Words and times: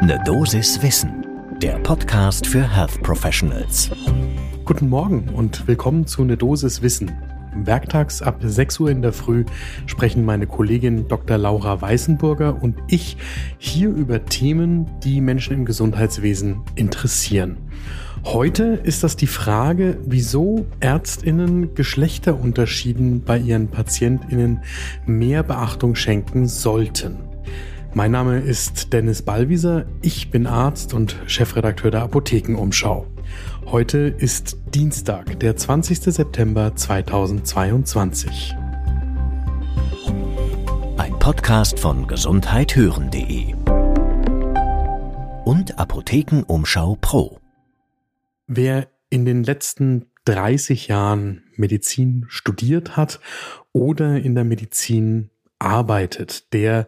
Ne 0.00 0.16
Dosis 0.24 0.80
Wissen, 0.80 1.26
der 1.60 1.76
Podcast 1.80 2.46
für 2.46 2.62
Health 2.62 3.02
Professionals. 3.02 3.90
Guten 4.64 4.88
Morgen 4.88 5.28
und 5.30 5.66
willkommen 5.66 6.06
zu 6.06 6.24
Ne 6.24 6.36
Dosis 6.36 6.82
Wissen. 6.82 7.10
Werktags 7.54 8.22
ab 8.22 8.38
6 8.40 8.78
Uhr 8.78 8.90
in 8.90 9.02
der 9.02 9.12
Früh 9.12 9.44
sprechen 9.86 10.24
meine 10.24 10.46
Kollegin 10.46 11.08
Dr. 11.08 11.36
Laura 11.36 11.82
Weißenburger 11.82 12.62
und 12.62 12.76
ich 12.86 13.16
hier 13.58 13.88
über 13.88 14.24
Themen, 14.24 14.86
die 15.02 15.20
Menschen 15.20 15.54
im 15.54 15.64
Gesundheitswesen 15.64 16.60
interessieren. 16.76 17.56
Heute 18.24 18.80
ist 18.84 19.02
das 19.02 19.16
die 19.16 19.26
Frage, 19.26 19.98
wieso 20.06 20.64
Ärztinnen 20.78 21.74
Geschlechterunterschieden 21.74 23.24
bei 23.24 23.38
ihren 23.38 23.66
Patientinnen 23.66 24.60
mehr 25.06 25.42
Beachtung 25.42 25.96
schenken 25.96 26.46
sollten. 26.46 27.16
Mein 27.94 28.10
Name 28.10 28.38
ist 28.38 28.92
Dennis 28.92 29.22
Ballwieser, 29.22 29.86
ich 30.02 30.30
bin 30.30 30.46
Arzt 30.46 30.92
und 30.92 31.16
Chefredakteur 31.26 31.90
der 31.90 32.02
Apothekenumschau. 32.02 33.06
Heute 33.66 34.14
ist 34.18 34.58
Dienstag, 34.74 35.40
der 35.40 35.56
20. 35.56 35.98
September 35.98 36.76
2022. 36.76 38.54
Ein 40.98 41.18
Podcast 41.18 41.80
von 41.80 42.06
gesundheithören.de 42.06 43.54
und 45.44 45.78
Apothekenumschau 45.78 46.98
Pro. 47.00 47.40
Wer 48.46 48.88
in 49.08 49.24
den 49.24 49.42
letzten 49.42 50.06
30 50.26 50.88
Jahren 50.88 51.42
Medizin 51.56 52.26
studiert 52.28 52.98
hat 52.98 53.18
oder 53.72 54.18
in 54.18 54.34
der 54.34 54.44
Medizin 54.44 55.30
arbeitet, 55.58 56.52
der 56.52 56.86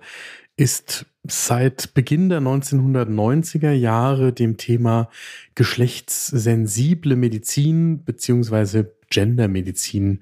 ist 0.61 1.07
seit 1.27 1.95
Beginn 1.95 2.29
der 2.29 2.41
1990er 2.41 3.73
Jahre 3.73 4.35
dem 4.35 4.59
Thema 4.59 5.09
geschlechtssensible 5.55 7.17
Medizin 7.17 8.05
beziehungsweise 8.05 8.95
Gendermedizin 9.09 10.21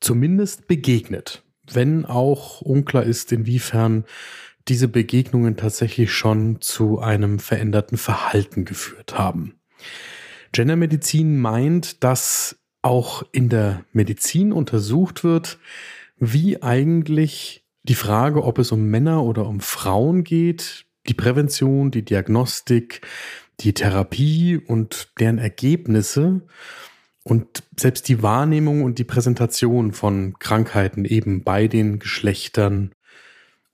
zumindest 0.00 0.68
begegnet, 0.68 1.44
wenn 1.70 2.06
auch 2.06 2.62
unklar 2.62 3.04
ist, 3.04 3.30
inwiefern 3.30 4.04
diese 4.68 4.88
Begegnungen 4.88 5.58
tatsächlich 5.58 6.12
schon 6.12 6.62
zu 6.62 7.00
einem 7.00 7.38
veränderten 7.38 7.98
Verhalten 7.98 8.64
geführt 8.64 9.18
haben. 9.18 9.60
Gendermedizin 10.52 11.38
meint, 11.38 12.02
dass 12.02 12.58
auch 12.80 13.22
in 13.32 13.50
der 13.50 13.84
Medizin 13.92 14.50
untersucht 14.50 15.24
wird, 15.24 15.58
wie 16.18 16.62
eigentlich 16.62 17.63
die 17.84 17.94
Frage, 17.94 18.42
ob 18.42 18.58
es 18.58 18.72
um 18.72 18.86
Männer 18.86 19.22
oder 19.22 19.46
um 19.46 19.60
Frauen 19.60 20.24
geht, 20.24 20.86
die 21.06 21.14
Prävention, 21.14 21.90
die 21.90 22.04
Diagnostik, 22.04 23.02
die 23.60 23.74
Therapie 23.74 24.56
und 24.56 25.10
deren 25.20 25.38
Ergebnisse 25.38 26.42
und 27.22 27.62
selbst 27.78 28.08
die 28.08 28.22
Wahrnehmung 28.22 28.82
und 28.82 28.98
die 28.98 29.04
Präsentation 29.04 29.92
von 29.92 30.34
Krankheiten 30.38 31.04
eben 31.04 31.44
bei 31.44 31.68
den 31.68 31.98
Geschlechtern 31.98 32.92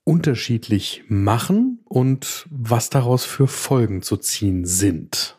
unterschiedlich 0.03 1.03
machen 1.07 1.79
und 1.85 2.47
was 2.49 2.89
daraus 2.89 3.23
für 3.23 3.47
Folgen 3.47 4.01
zu 4.01 4.17
ziehen 4.17 4.65
sind. 4.65 5.37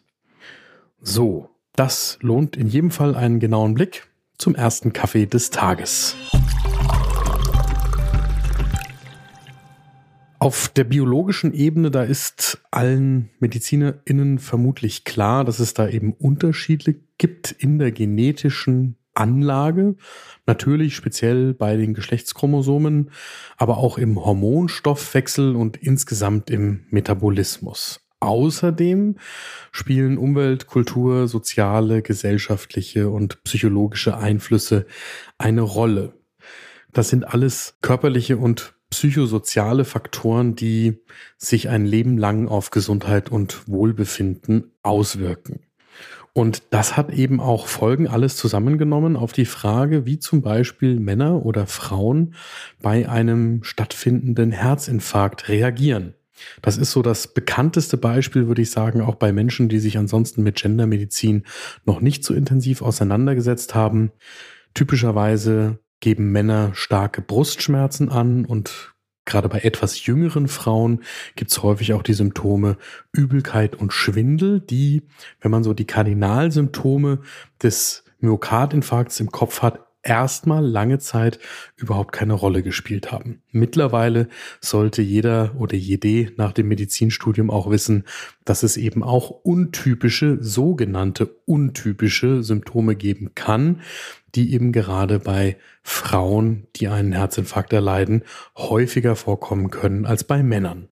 So, 1.01 1.51
das 1.75 2.19
lohnt 2.21 2.57
in 2.57 2.69
jedem 2.69 2.91
Fall 2.91 3.15
einen 3.17 3.41
genauen 3.41 3.75
Blick 3.75 4.09
zum 4.39 4.55
ersten 4.55 4.93
Kaffee 4.93 5.27
des 5.27 5.51
Tages. 5.51 6.17
Auf 10.43 10.67
der 10.67 10.83
biologischen 10.83 11.55
Ebene, 11.55 11.93
da 11.93 12.03
ist 12.03 12.59
allen 12.73 13.31
MedizinerInnen 13.39 14.41
vermutlich 14.41 15.05
klar, 15.05 15.45
dass 15.45 15.61
es 15.61 15.73
da 15.73 15.89
eben 15.89 16.15
Unterschiede 16.15 16.97
gibt 17.17 17.53
in 17.53 17.79
der 17.79 17.93
genetischen 17.93 18.97
Anlage. 19.15 19.95
Natürlich 20.45 20.97
speziell 20.97 21.55
bei 21.55 21.77
den 21.77 21.95
Geschlechtschromosomen, 21.95 23.13
aber 23.57 23.77
auch 23.79 23.99
im 23.99 24.17
Hormonstoffwechsel 24.17 25.55
und 25.55 25.77
insgesamt 25.77 26.51
im 26.51 26.87
Metabolismus. 26.91 28.01
Außerdem 28.19 29.19
spielen 29.71 30.19
Umwelt, 30.19 30.67
Kultur, 30.67 31.29
soziale, 31.29 32.03
gesellschaftliche 32.03 33.11
und 33.11 33.45
psychologische 33.45 34.19
Einflüsse 34.19 34.87
eine 35.39 35.61
Rolle. 35.61 36.15
Das 36.93 37.11
sind 37.11 37.33
alles 37.33 37.79
körperliche 37.81 38.39
und 38.39 38.75
psychosoziale 38.93 39.87
Faktoren, 39.87 40.55
die 40.55 41.01
sich 41.39 41.71
ein 41.71 41.87
Leben 41.87 42.19
lang 42.19 42.47
auf 42.47 42.71
Gesundheit 42.71 43.31
und 43.31 43.67
Wohlbefinden 43.67 44.73
auswirken. 44.83 45.61
Und 46.35 46.63
das 46.71 46.97
hat 46.97 47.11
eben 47.11 47.41
auch 47.41 47.67
Folgen, 47.67 48.07
alles 48.07 48.37
zusammengenommen, 48.37 49.17
auf 49.17 49.33
die 49.33 49.47
Frage, 49.47 50.05
wie 50.05 50.19
zum 50.19 50.43
Beispiel 50.43 51.01
Männer 51.01 51.45
oder 51.45 51.67
Frauen 51.67 52.35
bei 52.83 53.09
einem 53.09 53.65
stattfindenden 53.65 54.53
Herzinfarkt 54.53 55.49
reagieren. 55.49 56.15
Das 56.61 56.77
ist 56.77 56.91
so 56.91 57.01
das 57.01 57.29
bekannteste 57.29 57.97
Beispiel, 57.97 58.47
würde 58.47 58.63
ich 58.63 58.71
sagen, 58.71 59.01
auch 59.01 59.15
bei 59.15 59.33
Menschen, 59.33 59.71
die 59.71 59.79
sich 59.79 59.97
ansonsten 59.97 60.43
mit 60.43 60.61
Gendermedizin 60.61 61.45
noch 61.87 62.01
nicht 62.01 62.25
so 62.25 62.35
intensiv 62.35 62.83
auseinandergesetzt 62.83 63.75
haben. 63.75 64.13
Typischerweise 64.75 65.79
geben 66.03 66.33
Männer 66.33 66.73
starke 66.75 67.23
Brustschmerzen 67.23 68.11
an 68.11 68.45
und 68.45 68.93
gerade 69.25 69.49
bei 69.49 69.61
etwas 69.61 70.05
jüngeren 70.05 70.49
Frauen 70.49 71.03
gibt 71.37 71.53
es 71.53 71.63
häufig 71.63 71.95
auch 71.95 72.03
die 72.03 72.13
Symptome 72.13 72.77
Übelkeit 73.13 73.77
und 73.77 73.93
Schwindel, 73.93 74.61
die, 74.61 75.07
wenn 75.41 75.53
man 75.53 75.65
so 75.65 75.73
die 75.73 75.87
Kardinalsymptome 75.87 77.21
des 77.63 78.05
Myokardinfarkts 78.19 79.21
im 79.21 79.31
Kopf 79.31 79.63
hat, 79.63 79.87
erstmal 80.03 80.65
lange 80.65 80.99
Zeit 80.99 81.39
überhaupt 81.77 82.13
keine 82.13 82.33
Rolle 82.35 82.63
gespielt 82.63 83.13
haben. 83.13 83.43
Mittlerweile 83.51 84.29
sollte 84.61 85.03
jeder 85.03 85.55
oder 85.57 85.77
jede 85.77 86.33
nach 86.37 86.53
dem 86.53 86.69
Medizinstudium 86.69 87.51
auch 87.51 87.71
wissen, 87.71 88.05
dass 88.45 88.63
es 88.63 88.77
eben 88.77 89.03
auch 89.03 89.31
untypische, 89.31 90.39
sogenannte 90.41 91.27
untypische 91.45 92.43
Symptome 92.43 92.97
geben 92.97 93.35
kann, 93.35 93.81
die 94.35 94.53
eben 94.53 94.73
gerade 94.73 95.19
bei 95.19 95.57
Frauen, 95.83 96.67
die 96.77 96.89
einen 96.89 97.13
Herzinfarkt 97.13 97.73
erleiden, 97.73 98.23
häufiger 98.57 99.15
vorkommen 99.17 99.71
können 99.71 100.07
als 100.07 100.25
bei 100.25 100.43
Männern. 100.43 100.89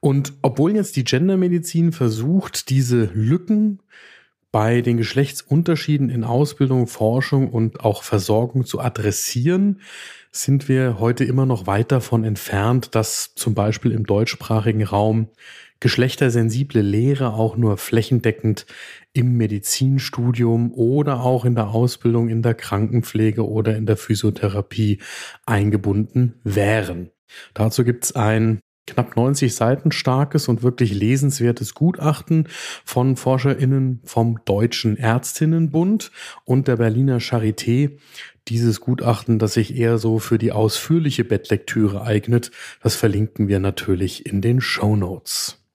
Und 0.00 0.34
obwohl 0.42 0.74
jetzt 0.74 0.96
die 0.96 1.04
Gendermedizin 1.04 1.92
versucht, 1.92 2.70
diese 2.70 3.10
Lücken 3.14 3.80
bei 4.56 4.80
den 4.80 4.96
Geschlechtsunterschieden 4.96 6.08
in 6.08 6.24
Ausbildung, 6.24 6.86
Forschung 6.86 7.50
und 7.50 7.80
auch 7.80 8.02
Versorgung 8.02 8.64
zu 8.64 8.80
adressieren, 8.80 9.82
sind 10.32 10.66
wir 10.66 10.98
heute 10.98 11.24
immer 11.24 11.44
noch 11.44 11.66
weit 11.66 11.92
davon 11.92 12.24
entfernt, 12.24 12.94
dass 12.94 13.34
zum 13.34 13.52
Beispiel 13.52 13.92
im 13.92 14.06
deutschsprachigen 14.06 14.82
Raum 14.82 15.28
geschlechtersensible 15.80 16.80
Lehre 16.80 17.34
auch 17.34 17.58
nur 17.58 17.76
flächendeckend 17.76 18.64
im 19.12 19.36
Medizinstudium 19.36 20.72
oder 20.72 21.20
auch 21.20 21.44
in 21.44 21.54
der 21.54 21.68
Ausbildung 21.68 22.30
in 22.30 22.40
der 22.40 22.54
Krankenpflege 22.54 23.46
oder 23.46 23.76
in 23.76 23.84
der 23.84 23.98
Physiotherapie 23.98 25.02
eingebunden 25.44 26.40
wären. 26.44 27.10
Dazu 27.52 27.84
gibt 27.84 28.04
es 28.04 28.16
ein 28.16 28.60
knapp 28.86 29.16
90 29.16 29.54
Seiten 29.54 29.92
starkes 29.92 30.48
und 30.48 30.62
wirklich 30.62 30.94
lesenswertes 30.94 31.74
Gutachten 31.74 32.48
von 32.84 33.16
ForscherInnen 33.16 34.00
vom 34.04 34.40
Deutschen 34.44 34.96
Ärztinnenbund 34.96 36.10
und 36.44 36.68
der 36.68 36.76
Berliner 36.76 37.18
Charité. 37.18 37.98
Dieses 38.48 38.80
Gutachten, 38.80 39.38
das 39.38 39.54
sich 39.54 39.76
eher 39.76 39.98
so 39.98 40.18
für 40.18 40.38
die 40.38 40.52
ausführliche 40.52 41.24
Bettlektüre 41.24 42.02
eignet, 42.02 42.52
das 42.82 42.94
verlinken 42.94 43.48
wir 43.48 43.58
natürlich 43.58 44.24
in 44.24 44.40
den 44.40 44.60
Show 44.60 44.94
Notes. 44.94 45.65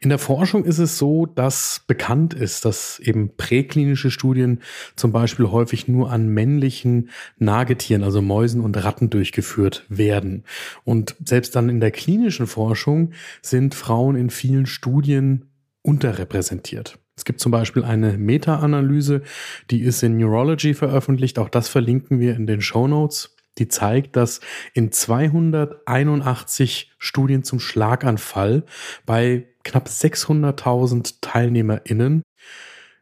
In 0.00 0.08
der 0.08 0.18
Forschung 0.18 0.64
ist 0.64 0.78
es 0.78 0.98
so, 0.98 1.26
dass 1.26 1.82
bekannt 1.86 2.34
ist, 2.34 2.64
dass 2.64 2.98
eben 2.98 3.36
präklinische 3.36 4.10
Studien 4.10 4.60
zum 4.94 5.12
Beispiel 5.12 5.50
häufig 5.50 5.88
nur 5.88 6.10
an 6.10 6.28
männlichen 6.28 7.10
Nagetieren, 7.38 8.02
also 8.02 8.22
Mäusen 8.22 8.60
und 8.60 8.82
Ratten 8.82 9.10
durchgeführt 9.10 9.84
werden. 9.88 10.44
Und 10.84 11.16
selbst 11.24 11.56
dann 11.56 11.68
in 11.68 11.80
der 11.80 11.90
klinischen 11.90 12.46
Forschung 12.46 13.12
sind 13.42 13.74
Frauen 13.74 14.16
in 14.16 14.30
vielen 14.30 14.66
Studien 14.66 15.50
unterrepräsentiert. 15.82 16.98
Es 17.16 17.24
gibt 17.24 17.40
zum 17.40 17.50
Beispiel 17.50 17.82
eine 17.82 18.18
Meta-Analyse, 18.18 19.22
die 19.70 19.80
ist 19.80 20.02
in 20.02 20.18
Neurology 20.18 20.74
veröffentlicht. 20.74 21.38
Auch 21.38 21.48
das 21.48 21.68
verlinken 21.68 22.20
wir 22.20 22.36
in 22.36 22.46
den 22.46 22.60
Show 22.60 22.86
Notes 22.86 23.35
die 23.58 23.68
zeigt, 23.68 24.16
dass 24.16 24.40
in 24.74 24.92
281 24.92 26.92
Studien 26.98 27.44
zum 27.44 27.60
Schlaganfall 27.60 28.64
bei 29.04 29.46
knapp 29.64 29.88
600.000 29.88 31.16
TeilnehmerInnen 31.20 32.22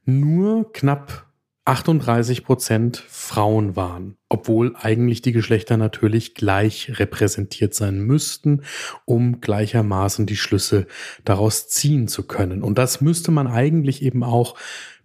nur 0.05 0.73
knapp 0.73 1.27
38 1.67 2.45
Prozent 2.45 3.03
Frauen 3.09 3.75
waren, 3.75 4.19
obwohl 4.29 4.77
eigentlich 4.77 5.23
die 5.23 5.33
Geschlechter 5.33 5.79
natürlich 5.79 6.35
gleich 6.35 6.99
repräsentiert 6.99 7.75
sein 7.75 8.01
müssten, 8.01 8.63
um 9.07 9.41
gleichermaßen 9.41 10.27
die 10.27 10.37
Schlüsse 10.37 10.87
daraus 11.25 11.69
ziehen 11.69 12.07
zu 12.07 12.27
können. 12.27 12.63
Und 12.63 12.77
das 12.77 13.01
müsste 13.01 13.31
man 13.31 13.47
eigentlich 13.47 14.03
eben 14.03 14.23
auch 14.23 14.57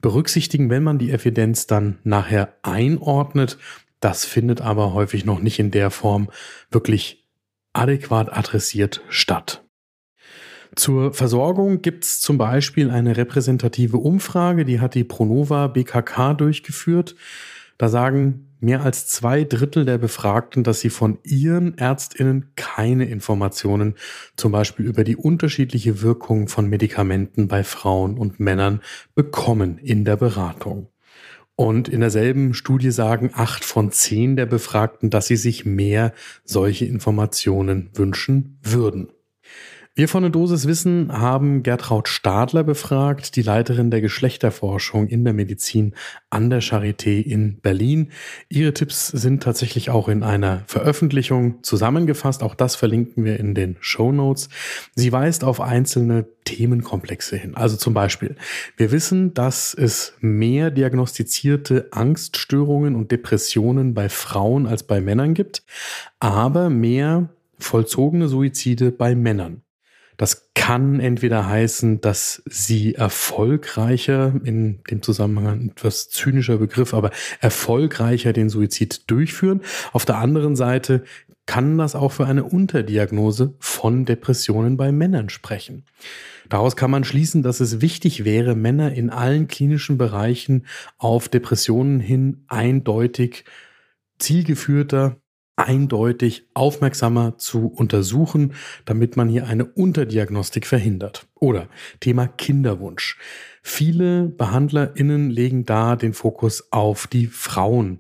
berücksichtigen, 0.01 0.69
wenn 0.69 0.83
man 0.83 0.97
die 0.97 1.11
Evidenz 1.11 1.65
dann 1.65 1.97
nachher 2.03 2.53
einordnet. 2.61 3.57
Das 3.99 4.25
findet 4.25 4.61
aber 4.61 4.93
häufig 4.93 5.25
noch 5.25 5.39
nicht 5.39 5.59
in 5.59 5.71
der 5.71 5.91
Form 5.91 6.29
wirklich 6.71 7.27
adäquat 7.73 8.31
adressiert 8.31 9.01
statt. 9.09 9.63
Zur 10.75 11.13
Versorgung 11.13 11.81
gibt 11.81 12.03
es 12.03 12.21
zum 12.21 12.37
Beispiel 12.37 12.91
eine 12.91 13.17
repräsentative 13.17 13.97
Umfrage, 13.97 14.65
die 14.65 14.79
hat 14.79 14.95
die 14.95 15.03
Pronova 15.03 15.67
BKK 15.67 16.35
durchgeführt. 16.35 17.15
Da 17.77 17.89
sagen 17.89 18.49
mehr 18.59 18.83
als 18.83 19.07
zwei 19.07 19.43
Drittel 19.45 19.85
der 19.85 19.97
Befragten, 19.97 20.63
dass 20.63 20.81
sie 20.81 20.89
von 20.89 21.17
ihren 21.23 21.77
Ärztinnen 21.77 22.51
keine 22.55 23.05
Informationen 23.05 23.95
zum 24.35 24.51
Beispiel 24.51 24.85
über 24.85 25.03
die 25.03 25.15
unterschiedliche 25.15 26.01
Wirkung 26.01 26.47
von 26.47 26.67
Medikamenten 26.67 27.47
bei 27.47 27.63
Frauen 27.63 28.17
und 28.17 28.39
Männern 28.39 28.81
bekommen 29.15 29.77
in 29.77 30.05
der 30.05 30.17
Beratung. 30.17 30.89
Und 31.59 31.89
in 31.89 31.99
derselben 31.99 32.53
Studie 32.53 32.89
sagen 32.89 33.31
acht 33.33 33.65
von 33.65 33.91
zehn 33.91 34.37
der 34.37 34.45
Befragten, 34.45 35.09
dass 35.09 35.27
sie 35.27 35.35
sich 35.35 35.65
mehr 35.65 36.13
solche 36.45 36.85
Informationen 36.85 37.89
wünschen 37.93 38.57
würden. 38.63 39.09
Wir 39.99 40.07
von 40.07 40.23
der 40.23 40.31
Dosis 40.31 40.65
Wissen 40.65 41.11
haben 41.11 41.61
Gertraud 41.61 42.07
Stadler 42.07 42.63
befragt, 42.63 43.35
die 43.35 43.41
Leiterin 43.41 43.91
der 43.91 43.99
Geschlechterforschung 43.99 45.07
in 45.07 45.25
der 45.25 45.33
Medizin 45.33 45.93
an 46.29 46.49
der 46.49 46.61
Charité 46.61 47.21
in 47.21 47.59
Berlin. 47.59 48.13
Ihre 48.47 48.73
Tipps 48.73 49.07
sind 49.07 49.43
tatsächlich 49.43 49.89
auch 49.89 50.07
in 50.07 50.23
einer 50.23 50.63
Veröffentlichung 50.67 51.61
zusammengefasst. 51.63 52.43
Auch 52.43 52.55
das 52.55 52.77
verlinken 52.77 53.25
wir 53.25 53.41
in 53.41 53.53
den 53.55 53.75
Show 53.81 54.13
Notes. 54.13 54.47
Sie 54.95 55.11
weist 55.11 55.43
auf 55.43 55.59
einzelne 55.59 56.27
Themenkomplexe 56.45 57.35
hin. 57.35 57.57
Also 57.57 57.75
zum 57.75 57.93
Beispiel, 57.93 58.37
wir 58.77 58.93
wissen, 58.93 59.33
dass 59.33 59.73
es 59.73 60.13
mehr 60.21 60.71
diagnostizierte 60.71 61.89
Angststörungen 61.91 62.95
und 62.95 63.11
Depressionen 63.11 63.95
bei 63.95 64.07
Frauen 64.07 64.65
als 64.65 64.83
bei 64.83 65.01
Männern 65.01 65.33
gibt, 65.33 65.63
aber 66.21 66.69
mehr 66.69 67.27
vollzogene 67.57 68.29
Suizide 68.29 68.91
bei 68.91 69.13
Männern. 69.13 69.61
Das 70.19 70.51
kann 70.53 70.99
entweder 70.99 71.47
heißen, 71.47 72.01
dass 72.01 72.43
sie 72.45 72.93
erfolgreicher, 72.93 74.33
in 74.43 74.83
dem 74.91 75.01
Zusammenhang 75.01 75.69
etwas 75.69 76.09
zynischer 76.09 76.57
Begriff, 76.57 76.93
aber 76.93 77.11
erfolgreicher 77.39 78.33
den 78.33 78.49
Suizid 78.49 79.09
durchführen. 79.09 79.61
Auf 79.93 80.03
der 80.03 80.17
anderen 80.17 80.57
Seite 80.57 81.05
kann 81.45 81.77
das 81.77 81.95
auch 81.95 82.11
für 82.11 82.25
eine 82.25 82.43
Unterdiagnose 82.43 83.53
von 83.59 84.03
Depressionen 84.03 84.75
bei 84.75 84.91
Männern 84.91 85.29
sprechen. 85.29 85.85
Daraus 86.49 86.75
kann 86.75 86.91
man 86.91 87.05
schließen, 87.05 87.41
dass 87.41 87.61
es 87.61 87.79
wichtig 87.79 88.25
wäre, 88.25 88.55
Männer 88.55 88.91
in 88.91 89.09
allen 89.11 89.47
klinischen 89.47 89.97
Bereichen 89.97 90.65
auf 90.97 91.29
Depressionen 91.29 92.01
hin 92.01 92.43
eindeutig 92.49 93.45
zielgeführter 94.17 95.18
eindeutig 95.59 96.47
aufmerksamer 96.53 97.37
zu 97.37 97.67
untersuchen, 97.67 98.53
damit 98.85 99.17
man 99.17 99.29
hier 99.29 99.47
eine 99.47 99.65
Unterdiagnostik 99.65 100.65
verhindert. 100.65 101.27
Oder 101.35 101.67
Thema 101.99 102.27
Kinderwunsch. 102.27 103.17
Viele 103.61 104.23
BehandlerInnen 104.25 105.29
legen 105.29 105.65
da 105.65 105.95
den 105.95 106.13
Fokus 106.13 106.71
auf 106.71 107.07
die 107.07 107.27
Frauen. 107.27 107.99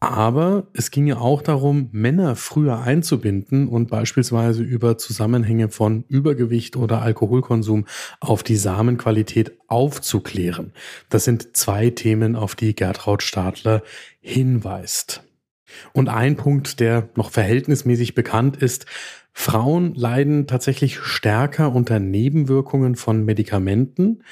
Aber 0.00 0.66
es 0.74 0.90
ging 0.90 1.06
ja 1.06 1.16
auch 1.16 1.40
darum, 1.40 1.88
Männer 1.92 2.36
früher 2.36 2.80
einzubinden 2.80 3.68
und 3.68 3.88
beispielsweise 3.88 4.62
über 4.62 4.98
Zusammenhänge 4.98 5.70
von 5.70 6.04
Übergewicht 6.08 6.76
oder 6.76 7.00
Alkoholkonsum 7.00 7.86
auf 8.20 8.42
die 8.42 8.56
Samenqualität 8.56 9.52
aufzuklären. 9.66 10.72
Das 11.08 11.24
sind 11.24 11.56
zwei 11.56 11.88
Themen, 11.88 12.36
auf 12.36 12.54
die 12.54 12.74
Gertraud 12.74 13.22
Stadler 13.22 13.82
hinweist. 14.20 15.22
Und 15.92 16.08
ein 16.08 16.36
Punkt, 16.36 16.80
der 16.80 17.08
noch 17.16 17.30
verhältnismäßig 17.30 18.14
bekannt 18.14 18.56
ist, 18.56 18.86
Frauen 19.36 19.94
leiden 19.94 20.46
tatsächlich 20.46 21.00
stärker 21.00 21.74
unter 21.74 21.98
Nebenwirkungen 21.98 22.94
von 22.94 23.24
Medikamenten. 23.24 24.22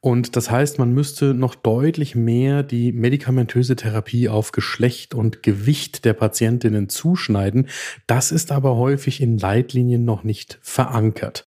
Und 0.00 0.34
das 0.34 0.50
heißt, 0.50 0.78
man 0.78 0.92
müsste 0.92 1.34
noch 1.34 1.54
deutlich 1.54 2.14
mehr 2.14 2.62
die 2.62 2.92
medikamentöse 2.92 3.76
Therapie 3.76 4.30
auf 4.30 4.52
Geschlecht 4.52 5.14
und 5.14 5.42
Gewicht 5.42 6.06
der 6.06 6.14
Patientinnen 6.14 6.88
zuschneiden. 6.88 7.68
Das 8.06 8.32
ist 8.32 8.50
aber 8.50 8.76
häufig 8.76 9.20
in 9.20 9.36
Leitlinien 9.36 10.06
noch 10.06 10.24
nicht 10.24 10.58
verankert. 10.62 11.48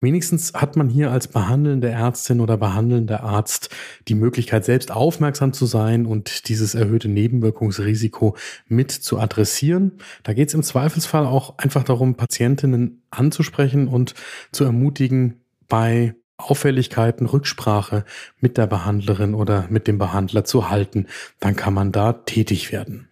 Wenigstens 0.00 0.54
hat 0.54 0.76
man 0.76 0.88
hier 0.88 1.10
als 1.10 1.28
behandelnde 1.28 1.88
Ärztin 1.88 2.40
oder 2.40 2.56
behandelnder 2.56 3.22
Arzt 3.22 3.70
die 4.08 4.14
Möglichkeit, 4.14 4.64
selbst 4.64 4.90
aufmerksam 4.90 5.52
zu 5.52 5.66
sein 5.66 6.06
und 6.06 6.48
dieses 6.48 6.74
erhöhte 6.74 7.08
Nebenwirkungsrisiko 7.08 8.36
mit 8.68 8.90
zu 8.90 9.18
adressieren. 9.18 9.92
Da 10.22 10.32
geht 10.32 10.48
es 10.48 10.54
im 10.54 10.62
Zweifelsfall 10.62 11.26
auch 11.26 11.58
einfach 11.58 11.84
darum, 11.84 12.14
Patientinnen 12.14 13.02
anzusprechen 13.10 13.88
und 13.88 14.14
zu 14.52 14.64
ermutigen, 14.64 15.40
bei 15.68 16.14
Auffälligkeiten 16.36 17.26
Rücksprache 17.26 18.04
mit 18.40 18.58
der 18.58 18.66
Behandlerin 18.66 19.34
oder 19.34 19.66
mit 19.70 19.86
dem 19.86 19.98
Behandler 19.98 20.44
zu 20.44 20.68
halten. 20.68 21.06
Dann 21.40 21.56
kann 21.56 21.72
man 21.72 21.92
da 21.92 22.12
tätig 22.12 22.72
werden. 22.72 23.08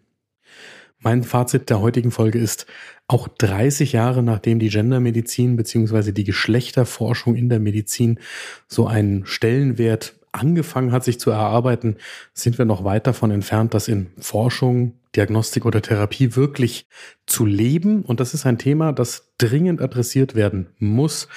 Mein 1.02 1.22
Fazit 1.24 1.70
der 1.70 1.80
heutigen 1.80 2.10
Folge 2.10 2.38
ist, 2.38 2.66
auch 3.08 3.26
30 3.26 3.92
Jahre 3.92 4.22
nachdem 4.22 4.58
die 4.58 4.68
Gendermedizin 4.68 5.56
beziehungsweise 5.56 6.12
die 6.12 6.24
Geschlechterforschung 6.24 7.34
in 7.34 7.48
der 7.48 7.58
Medizin 7.58 8.20
so 8.68 8.86
einen 8.86 9.24
Stellenwert 9.24 10.14
angefangen 10.32 10.92
hat, 10.92 11.02
sich 11.02 11.18
zu 11.18 11.30
erarbeiten, 11.30 11.96
sind 12.34 12.58
wir 12.58 12.66
noch 12.66 12.84
weit 12.84 13.06
davon 13.06 13.30
entfernt, 13.30 13.74
das 13.74 13.88
in 13.88 14.10
Forschung, 14.18 14.92
Diagnostik 15.16 15.64
oder 15.64 15.82
Therapie 15.82 16.36
wirklich 16.36 16.86
zu 17.26 17.46
leben. 17.46 18.02
Und 18.02 18.20
das 18.20 18.34
ist 18.34 18.46
ein 18.46 18.58
Thema, 18.58 18.92
das 18.92 19.32
dringend 19.38 19.80
adressiert 19.80 20.34
werden 20.34 20.68
muss, 20.78 21.28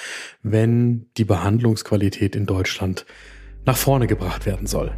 wenn 0.43 1.07
die 1.17 1.25
Behandlungsqualität 1.25 2.35
in 2.35 2.45
Deutschland 2.45 3.05
nach 3.65 3.77
vorne 3.77 4.07
gebracht 4.07 4.45
werden 4.45 4.67
soll. 4.67 4.91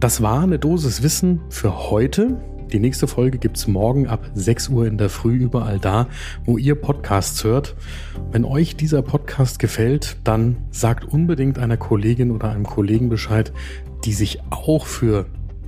Das 0.00 0.22
war 0.22 0.42
eine 0.42 0.58
Dosis 0.58 1.02
Wissen 1.02 1.42
für 1.50 1.90
heute. 1.90 2.40
Die 2.72 2.78
nächste 2.80 3.06
Folge 3.06 3.36
gibt's 3.36 3.68
morgen 3.68 4.06
ab 4.06 4.30
6 4.32 4.70
Uhr 4.70 4.86
in 4.86 4.96
der 4.96 5.10
Früh 5.10 5.36
überall 5.36 5.78
da, 5.78 6.06
wo 6.46 6.56
ihr 6.56 6.74
Podcasts 6.74 7.44
hört. 7.44 7.76
Wenn 8.32 8.46
euch 8.46 8.76
dieser 8.76 9.02
Podcast 9.02 9.58
gefällt, 9.58 10.16
dann 10.24 10.56
sagt 10.70 11.04
unbedingt 11.04 11.58
einer 11.58 11.76
Kollegin 11.76 12.30
oder 12.30 12.48
einem 12.48 12.64
Kollegen 12.64 13.10
Bescheid, 13.10 13.52
die 14.06 14.14
sich 14.14 14.40
auch 14.48 14.86
für 14.86 15.26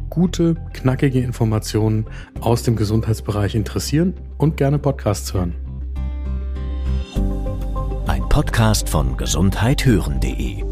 gute, 0.08 0.54
knackige 0.72 1.20
Informationen 1.20 2.06
aus 2.40 2.62
dem 2.62 2.74
Gesundheitsbereich 2.74 3.54
interessieren 3.54 4.14
und 4.38 4.56
gerne 4.56 4.78
Podcasts 4.78 5.34
hören. 5.34 5.56
Ein 8.06 8.26
Podcast 8.30 8.88
von 8.88 9.18
gesundheithören.de 9.18 10.71